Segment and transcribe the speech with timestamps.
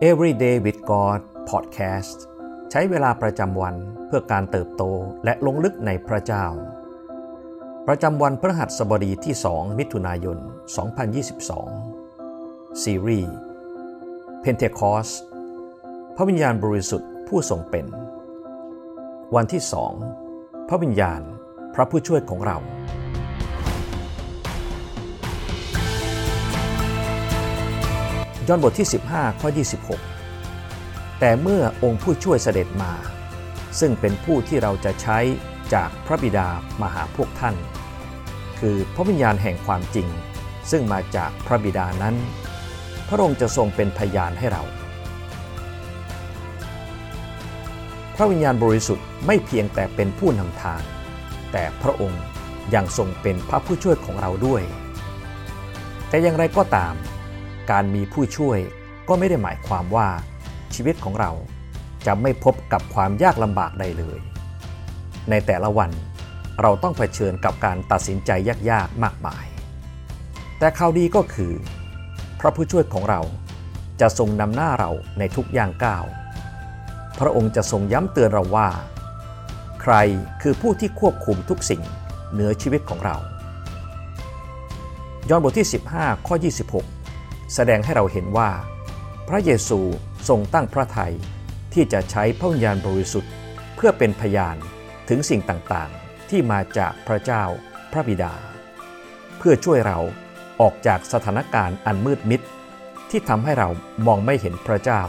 [0.00, 1.20] Everyday with God
[1.50, 2.18] Podcast
[2.70, 3.74] ใช้เวลาประจำวัน
[4.06, 4.82] เพื่อการเติบโต
[5.24, 6.46] และลงลึกในพระเจ้า
[7.86, 10.38] ประจำวันพระหัสบดีที่ 2 มิถุนายน
[11.60, 13.34] 2022 ซีรีส์
[14.44, 15.12] Pentecost
[16.16, 17.86] พระวิญญาณบริสุทธิ์ผู้ทรงเป็น
[19.34, 19.62] วันที่
[20.16, 21.20] 2พระวิญญาณ
[21.74, 22.58] พระผู้ช่วยของเรา
[28.48, 29.48] ยอห์นบทที่ 15 ข้อ
[30.34, 32.92] 26 แต่เมื่อองค์ผู้ช่วยเสด็จมา
[33.80, 35.18] ซึ่งเป็นผู้ที่เราจะใช้
[35.74, 36.48] จากพระบิดา
[36.80, 37.54] มาหาพวกท่าน
[38.60, 40.08] คือพระวิญญาณแห่งความจริง
[40.70, 42.14] ซึ่งมาจากพระบิดานั้น
[43.08, 44.62] พระองค์จะทรงเป็นพยานให้เรา
[48.14, 50.82] พระวิญญาณบริสุทธิ์ไม่เพียงแต่เป็นผู้นำทาง
[51.52, 52.22] แต่พระองค์
[52.74, 54.62] ยังทรงเป็นพระผู้ช่วยของเราด้วย
[56.08, 56.94] แต่อย่างไรก็ตาม
[57.70, 58.58] การมีผู้ช่วย
[59.08, 60.08] ก็ไม่ได้หมายความว่า
[60.74, 61.32] ชีวิตของเรา
[62.06, 64.20] จะไม่พบกับความยากลำบากใดเลย
[65.30, 65.90] ในแต่ละวัน
[66.62, 68.30] เราต้องเผชิญกับการตัดสินใจ
[68.70, 69.46] ยากๆมากมาย
[70.58, 71.52] แต่ข่าวดีก็คือ
[72.40, 73.20] พระผู้ช่วยของเรา
[74.00, 76.04] จะทรงนำหน้าเราในทุกย่างก้าว
[77.18, 78.68] พระองค์จะทรงย้ำเตือนเราว่า
[79.82, 79.94] ใคร
[80.42, 81.82] คือผู้ที่ควบคุมทุกสิ่ง
[82.32, 83.16] เหนือชีวิตของเรา
[85.28, 86.36] ยอห์นบทที่ 15 ข้อ
[86.70, 86.97] 26
[87.54, 88.50] แสดงให้เราเห็นว่า
[89.28, 89.80] พระเยซู
[90.28, 91.14] ทรงตั้งพระทัย
[91.74, 93.32] ที่จะใช้พระวิญญาณบริสุทธิ์
[93.76, 94.56] เพื่อเป็นพยาน
[95.08, 97.44] ถึงสิ่งต่างๆ ที่มาจากพระเจ้า
[97.92, 98.34] พระบิดา
[99.38, 99.98] เพื่อช่วยเรา
[100.60, 102.40] ออกจากสถานการณ์อันมืดมิด
[103.10, 103.68] ที่ทำให้เรา
[104.06, 105.02] มองไม่เห็นพระเจ้า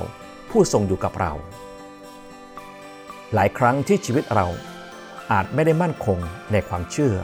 [0.49, 1.33] ผู้ทรงอยู่กับเรา
[3.33, 4.47] หลายครั้งที่ชีวิตเรา
[5.31, 6.19] อาจไม่ได้มั่นคง
[6.51, 7.15] ในความเชื่อ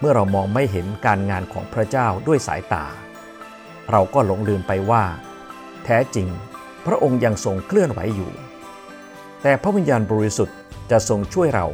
[0.00, 2.86] เมื่อเรามองไม่เห็นการงานของพระเจ้าด้วยสายตา
[3.90, 5.04] เราก็หลงลืมไปว่า
[5.84, 6.28] แท้จริง
[6.86, 8.32] พระองค์ยังทรงเคลื่อนไหวอยู่
[9.42, 10.56] แต่พระวิญญาณบริสุทธิ์
[10.90, 11.66] จะทรงช่วยเรา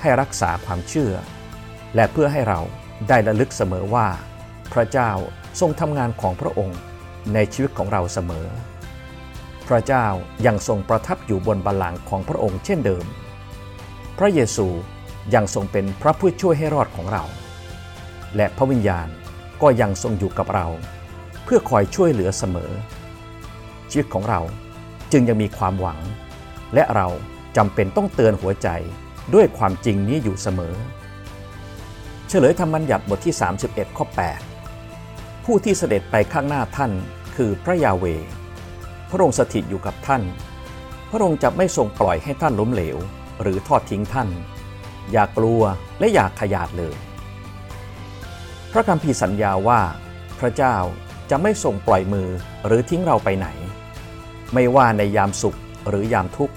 [0.00, 1.12] ให้รักษาความเชื่อ
[1.94, 2.60] และเพื่อให้เรา
[3.08, 4.08] ได้ระลึกเสมอว่า
[4.72, 5.10] พระเจ้า
[5.60, 6.78] ทรงทำงานของพระองค์
[7.34, 8.46] ในชีวิตของเราเสมอ
[9.68, 10.06] พระเจ้า
[10.46, 13.04] ยังทรงประทับอยู่บนบัลลังก์ของพระองค์เช่นเดิม
[14.18, 14.66] พระเยซู
[15.34, 17.24] ยังทรงเป็นพระผู้ช่วยให้รอดของเรา
[18.36, 19.08] และพระวิญญาณ
[19.62, 20.66] ก็ยังทรงอยู่กับเรา
[21.44, 22.72] เพื่อคอยช่วยเหลือเสมอ
[23.90, 24.40] ชีวิตของเรา
[25.12, 26.00] จึงยังมีความหวัง
[26.74, 27.08] และเรา
[27.56, 28.68] จำเป็นต้องเตือนหัวใจ
[29.34, 30.74] ด้วยความจริงนี้อยู่เสมอ
[32.28, 33.34] เฉลยธรรมบัญญัติบทที่
[33.66, 34.06] 31 ข้อ
[34.72, 36.92] 8 ผู้ที่เสด็จไปข้างหน้าท่าน
[37.36, 38.04] คือพระยาเว
[39.10, 40.22] พระองค์สถิตอยู่กับท่าน
[41.10, 42.98] พระองค์จะไม่ทรงปล่อยให้ท่านล้มเหลว
[43.42, 44.28] หรือทอดทิ้งท่าน
[45.12, 45.62] อย่ากลัว
[45.98, 46.96] และอย่าขยาดเลย
[48.72, 49.80] พระคัมภีร์สัญญาว่า
[50.38, 50.76] พระเจ้า
[51.30, 52.28] จะไม่ส่งปล่อยมือ
[52.66, 53.48] หรือทิ้งเราไปไหน
[54.54, 55.58] ไม่ว่าในยามสุข
[55.88, 56.54] หรือยามทุกข์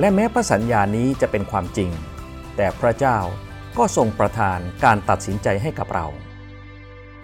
[0.00, 1.90] และแม้พระสัญญานี้จะเป็นความจริง
[2.56, 3.18] แต่พระเจ้า
[3.78, 6.06] ก็ทรงประทานการตัดสินใจให้กับเรา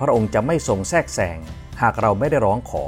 [0.01, 1.39] พระองค์จะไม่ทรงแทรกแซง
[1.83, 2.85] หากเราไม่ได้ร้องขอ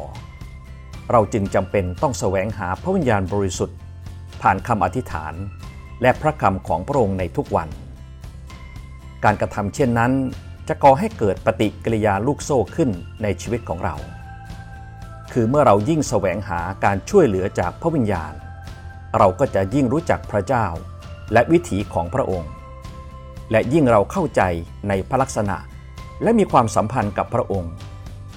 [1.11, 3.79] เราจึงจำเป็นต้องแสวงหาพระวิญญาณบริสุทธิ์
[4.43, 5.35] ผ่านคำอธิษฐาน
[6.03, 7.69] และพระคำของพระองค์ในทุกวัน
[9.25, 10.13] การกระทำเช่นนั้น
[10.73, 12.91] จะก่อให้เกิดปฏิกิริยาลูกโซ่ขึ้น
[13.23, 13.97] ในชีวิตของเรา
[15.33, 18.33] คือเมื่อเรายิ่งแสวงหาการช่วยเหลือจากพระวิญญาณ
[19.19, 20.67] เราก็จะยิ่งรู้จักพระเจ้า
[21.33, 22.51] และวิถีของพระองค์
[23.51, 24.43] และยิ่งเราเข้าใจ
[24.89, 25.57] ในพระลักษณะ
[26.23, 27.73] และมีความสัมพันธ์กับพระองค์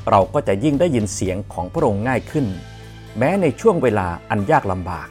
[0.10, 2.46] เราก็จะยิ่งได้ยินเสียงของพระองค์ง่ายขึ้น
[3.18, 5.08] แม้ในช่วงเวลาอันยากลำบาก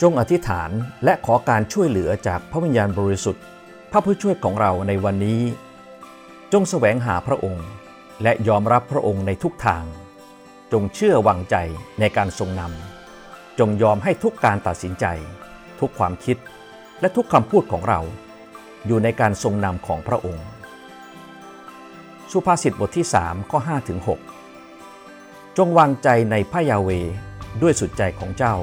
[0.00, 0.70] จงอธิษฐาน
[1.04, 3.44] และขอการช่วยเหลือจากพระวิญญาณบริสุทธิ์
[3.94, 5.40] พระผู้ช่วยของเราในวันนี้
[6.52, 7.66] จงแสวงหาพระองค์
[8.22, 9.84] และยอมรับพระองค์ในทุกทาง
[10.72, 11.56] จงเชื่อวางใจ
[12.00, 15.06] ในการทรงนำจงยอมให้ทุกการตัดสินใจ
[15.80, 16.36] ทุกความคิด
[17.00, 18.00] และทุกคำพูดของเรา
[18.86, 20.46] อยู่ในการทรงนำของพระองค์
[22.32, 23.98] สุภาษิตบทที่3ข้อ5ถึง
[24.78, 26.90] 6จงวางใจในพระยาเว
[27.62, 28.56] ด้วยสุดใจของเจ้า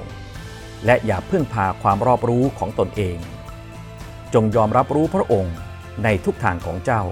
[0.86, 3.20] และอย่าพึ่งพาความรอบรู้ของตนเอง
[4.34, 5.56] จงยอมรับรู้พระองค์
[6.04, 7.04] ในทุกทางของเจ้า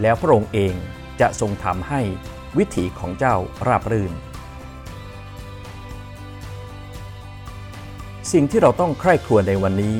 [0.00, 0.74] แล้วพระองค์เอง
[1.20, 2.00] จะทรงทำให้
[2.58, 3.36] วิถีของเจ้า
[3.66, 4.12] ราบรื่น
[8.32, 9.98] สิ่งที่เราต้องใคร่ครวญในวันนี้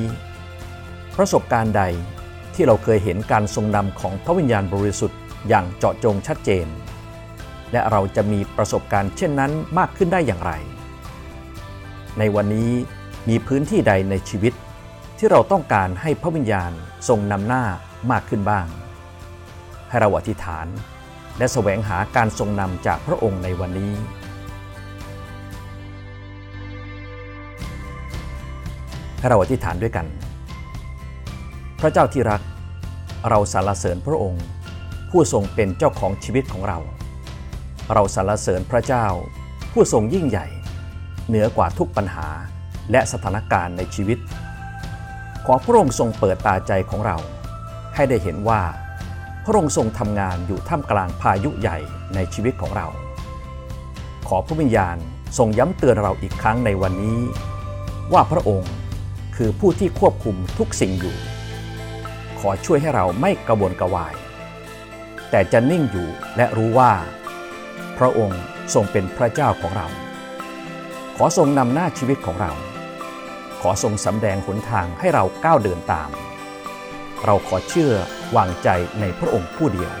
[1.17, 1.83] ประสบการณ์ใด
[2.53, 6.67] ที่เราเคยเห็นการทรงนำของพระวิญญาณบริสุทธิ์อย่างเจาะจงชัดเจน
[7.71, 10.51] และเราจะมีประสบการณ์เช่นนั้นมากขึ้นได้อย่างไร
[12.19, 12.71] ในวันนี้
[13.29, 14.53] มีพื้นที่ใดในชีวิต
[15.21, 16.71] ที่เราต้องการให้พระวิญญาณ
[17.07, 17.63] ทรงนำหน้า
[18.11, 18.65] มากขึ้นบ้าง
[19.89, 20.67] ให้เราอธิษฐาน
[21.37, 23.91] และแสวงหาการทรงนำจากพระองค์ในวันนี้
[29.19, 30.05] ให้เราอธิษฐานด้วยกัน
[31.81, 32.41] พระเจ้าที่รัก
[33.29, 34.43] เราสรรเสริญพระองค์
[35.09, 36.79] ผู้ทรงเป็นเจ้าของชีวิตของเรา
[37.93, 39.05] เราสรรเสริญพระเจ้า
[39.71, 40.47] ผู้ทรงยิ่งใหญ่
[41.27, 42.27] เหนือกว่าทุกปัญหา
[42.91, 44.19] และสถานการณ์ในชีวิต
[45.45, 47.17] ขอพระองค์ทรงเปิดตาใจของเรา
[47.95, 48.61] ให้ได้เห็นว่า
[49.45, 51.77] พระองค์ทรงทำงานอยู่ท่ามกลางพายุใหญ่
[52.15, 52.87] ในชีวิตของเรา
[54.27, 54.97] ขอพระวิญญาณ
[55.37, 57.19] ทรงย้ำเตือนเราอีกครั้งในวันนี้
[58.13, 58.73] ว่าพระองค์
[59.35, 61.15] คือผู้ที่ควบคุมทุกสิ่งอยู่
[62.39, 64.13] ขอช่วยให้เราไม่กระวนกระวาย
[65.29, 66.07] แต่จะนิ่งอยู่
[66.37, 66.91] และรู้ว่า
[67.97, 68.41] พระองค์
[68.73, 69.87] ทรงเป็นพระเจ้าของเรา
[71.15, 72.51] ขอทรงนำหน้าชีวิตของเรา
[73.61, 76.09] ขอทรงสำแดงหนทางให้เราก้าวเดินตาม
[77.25, 77.93] เราขอเชื่อ
[78.35, 78.69] วางใจ
[78.99, 79.91] ในพระองค์ผู้เดียว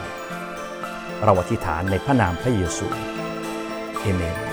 [1.23, 2.87] เราอธิษฐานในพระนามพระเยซู
[3.99, 4.48] เอเมน